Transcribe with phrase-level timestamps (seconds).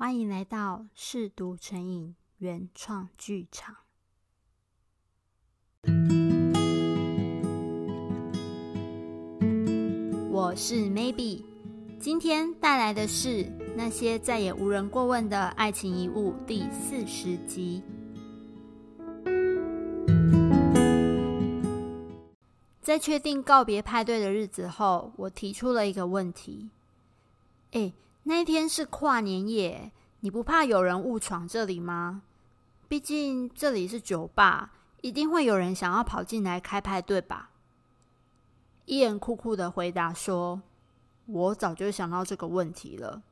[0.00, 3.76] 欢迎来到嗜读成瘾原创剧场。
[10.30, 11.44] 我是 Maybe，
[11.98, 13.44] 今天带来的是
[13.76, 17.82] 那些再也无人过问的爱情遗物第四十集。
[22.80, 26.70] 在确定告别派对的日子后，我提出了一个问题：
[27.72, 27.92] 诶，
[28.24, 32.22] 那天是跨年夜，你不怕有人误闯这里吗？
[32.88, 37.50] 毕竟这里是酒吧，一定会有人想要跑进来开派对吧？
[38.84, 40.60] 伊恩酷酷的回答说
[41.26, 43.22] ：“我早就想到这个问题了。”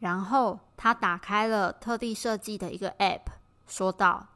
[0.00, 3.22] 然后他打开了特地设计的一个 App，
[3.66, 4.26] 说道：“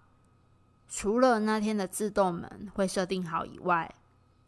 [0.88, 3.94] 除了那天的自动门会设定好以外，”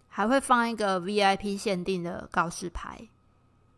[0.08, 3.08] 还会放一个 VIP 限定的告示牌，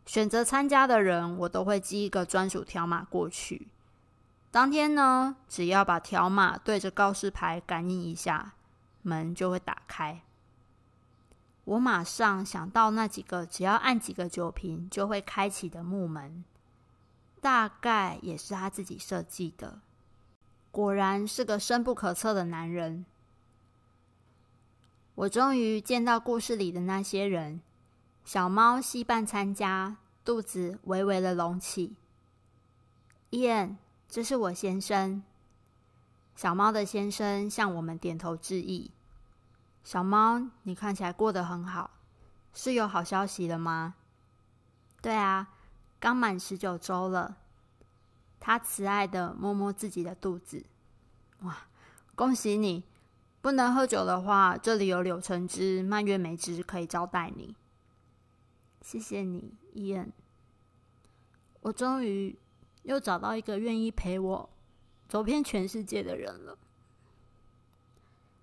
[0.06, 3.68] 选择参加的人，我都会寄一个专属条码过去。
[4.50, 8.54] 当天呢，只要把条码对着告示牌感应一下，
[9.02, 10.22] 门就会打开。
[11.64, 16.44] 我马上想到那几个只要按几个酒瓶就会开启的木门，
[17.40, 19.80] 大概也是他自己设计的。
[20.70, 23.04] 果然是个深不可测的男人。
[25.16, 27.60] 我终于见到故事里的那些人。
[28.26, 31.94] 小猫戏伴参加，肚子微微的隆起。
[33.30, 35.22] 伊恩，这是我先生。
[36.34, 38.90] 小猫的先生向我们点头致意。
[39.84, 41.92] 小猫，你看起来过得很好，
[42.52, 43.94] 是有好消息了吗？
[45.00, 45.46] 对啊，
[46.00, 47.36] 刚满十九周了。
[48.40, 50.64] 他慈爱的摸摸自己的肚子。
[51.42, 51.56] 哇，
[52.16, 52.82] 恭喜你！
[53.40, 57.54] 不能喝酒的话，这里有柳橙汁、蔓越莓汁可以招待你。
[58.86, 60.12] 谢谢你，伊恩。
[61.62, 62.38] 我终于
[62.84, 64.48] 又找到一个愿意陪我
[65.08, 66.56] 走遍全世界的人了。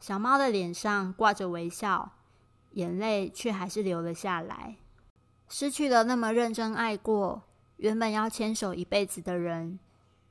[0.01, 2.11] 小猫的脸上挂着微笑，
[2.71, 4.75] 眼泪却还是流了下来。
[5.47, 7.43] 失去了那么认真爱过、
[7.77, 9.79] 原本要牵手一辈子的人，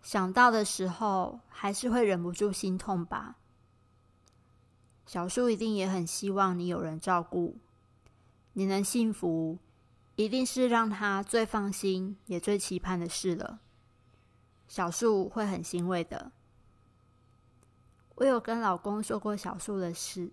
[0.03, 3.37] 想到的时候还是会忍不住心痛吧。
[5.07, 7.57] 小树一定也很希望你有人照顾，
[8.53, 9.57] 你能幸福，
[10.17, 13.61] 一定是让他最放心也最期盼的事了。
[14.69, 16.33] 小树会很欣慰的。
[18.17, 20.31] 我有跟老公说过小树的事，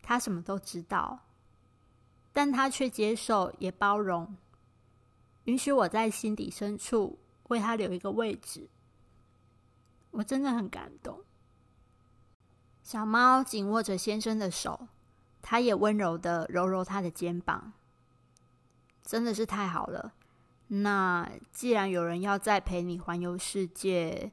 [0.00, 1.20] 他什么都知道，
[2.32, 4.36] 但他却接受也包容，
[5.44, 7.18] 允许我在心底深处
[7.48, 8.68] 为他留一个位置。
[10.12, 11.20] 我真的很感动。
[12.82, 14.88] 小猫紧握着先生的手，
[15.42, 17.72] 他也温柔的揉揉他的肩膀。
[19.08, 20.12] 真的是太好了。
[20.66, 24.30] 那既然有人要再陪你环游世界，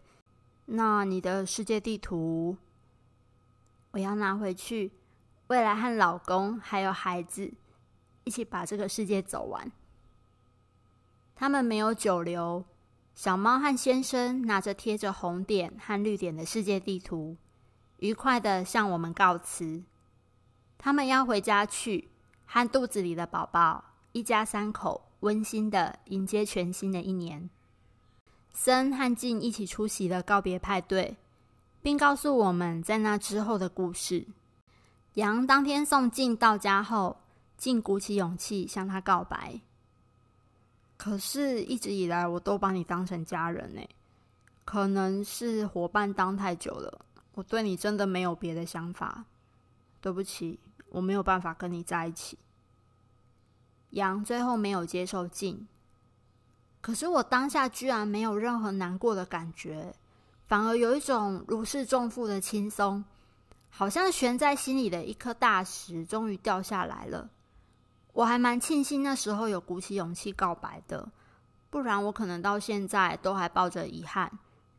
[0.66, 2.58] 那你的世界地图
[3.92, 4.92] 我要拿回去，
[5.48, 7.54] 未来和老公还有孩子
[8.26, 9.72] 一起把这个世界走完。
[11.38, 12.66] 他们没有久留，
[13.14, 17.38] 小猫和先生拿着贴着红点和绿点的世界地图。
[18.00, 19.84] 愉快的向我们告辞，
[20.78, 22.10] 他们要回家去，
[22.46, 27.50] 和肚子里的宝宝一家三口温馨的迎接全新的一年。
[28.54, 31.18] 森和静一起出席了告别派对，
[31.82, 34.26] 并告诉我们在那之后的故事。
[35.16, 37.18] 杨当天送静到家后，
[37.58, 39.60] 静鼓起勇气向他告白。
[40.96, 43.82] 可是，一直以来我都把你当成家人呢，
[44.64, 47.02] 可能是伙伴当太久了。
[47.34, 49.26] 我对你真的没有别的想法，
[50.00, 52.38] 对不起，我没有办法跟你在一起。
[53.96, 55.66] 杨最后没有接受进，
[56.82, 59.96] 可是我当下居然没有任何难过的感觉，
[60.48, 63.06] 反而有一种如释重负的轻松，
[63.70, 67.30] 好像悬在心里的一颗大石终于掉下来了。
[68.12, 71.10] 我还蛮庆幸那时候有鼓起勇气告白的，
[71.70, 74.30] 不然我可能到现在都还抱着遗憾，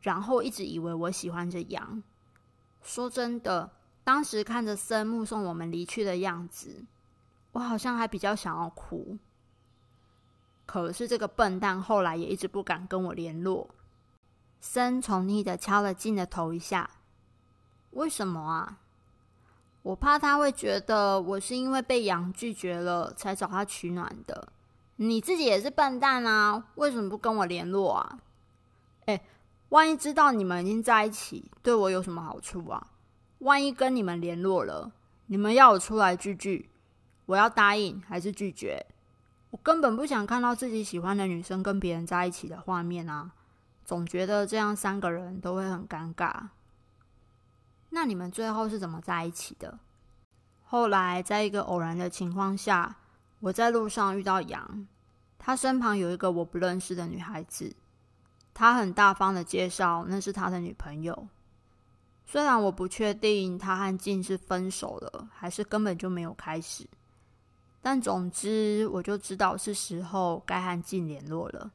[0.01, 2.03] 然后一直以为我喜欢着杨。
[2.83, 3.71] 说真的，
[4.03, 6.85] 当时看着森目送我们离去的样子，
[7.57, 9.17] 我好像还比较想要哭。
[10.67, 13.67] 可是这个笨蛋后来也一直不敢跟我联络。
[14.61, 16.87] 森宠溺的敲了静的头一下，
[17.91, 18.77] 为什么啊？
[19.81, 24.49] 我怕他会觉得我是因为被羊拒绝了才找他取暖的。
[24.97, 28.19] 你自己也是笨蛋啊，为什么不跟我联络啊？
[29.07, 29.19] 哎。
[29.69, 32.87] 万一知道你们已经在一起，对我有什么好处啊？
[33.39, 34.91] 万一跟你们联络了，
[35.25, 36.69] 你们要我出来聚聚，
[37.27, 38.85] 我要答应还是拒绝？
[39.51, 43.31] 我根本不想看到自己喜欢的女生跟别人在一起的画面啊！
[43.85, 46.47] 总觉得这样三个人都会很尴尬。
[47.91, 49.79] 那你们最后是怎么在一起的？
[50.65, 52.97] 后来在一个偶然的情况下，
[53.39, 54.85] 我在路上遇到杨，
[55.39, 57.73] 他身旁有一个我不认识的女孩子，
[58.53, 61.27] 他很大方的介绍那是他的女朋友。
[62.25, 66.85] 虽然我不确定他和静是分手了，还是根本就没有开始，
[67.81, 71.71] 但总之我就知道是时候该和静联络了。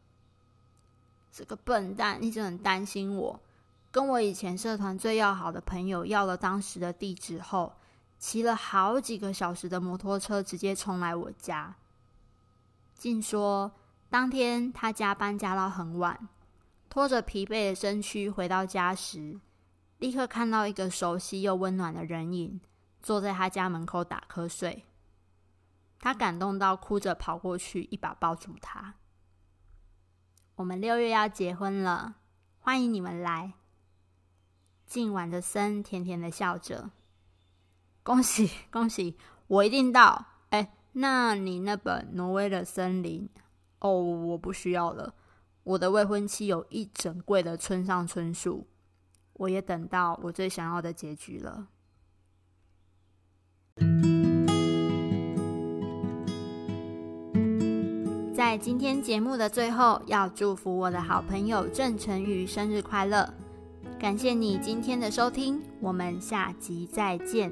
[1.33, 3.41] 这个笨蛋一直很担心我，
[3.91, 7.73] 跟我以前社团最要好的朋友要了当时的地址后，
[8.19, 11.75] 骑了好几个小时的摩托车直接冲来我家。
[12.95, 13.73] 静说，
[14.11, 16.29] 当天他加班加到很晚，
[16.91, 19.41] 拖着疲惫的身躯回到家时，
[19.99, 22.61] 立刻看到一个熟悉又温暖的人影
[23.01, 24.85] 坐在他家门口打瞌睡，
[26.03, 28.97] 他感动到哭着跑过去，一把抱住他。
[30.57, 32.17] 我们六月要结婚了，
[32.59, 33.53] 欢迎你们来。
[34.85, 36.91] 静玩的森甜甜的笑着，
[38.03, 39.17] 恭喜 恭喜，
[39.47, 40.27] 我一定到。
[40.51, 43.31] 哎，那你那本《挪威的森林》
[43.79, 45.15] 哦，我不需要了。
[45.63, 48.67] 我的未婚妻有一整柜的村上春树。
[49.35, 51.69] 我也等到我最想要的结局了。
[58.53, 63.27] 在今天节目的最后，要祝福我的好朋友郑成宇生日快乐！
[63.99, 67.51] 感谢你今天的收听，我们下集再见。